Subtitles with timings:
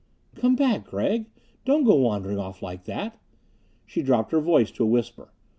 [0.33, 1.29] "Come back, Gregg!
[1.63, 3.21] Don't go wandering off like that!"
[3.85, 5.31] She dropped her voice to a whisper.